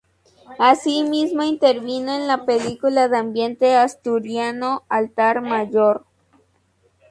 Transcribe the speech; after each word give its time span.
Así 0.57 1.03
mismo 1.03 1.43
intervino 1.43 2.11
en 2.15 2.25
la 2.25 2.43
película 2.43 3.07
de 3.07 3.17
ambiente 3.19 3.75
asturiano 3.77 4.81
"Altar 4.89 5.41
Mayor". 5.43 6.07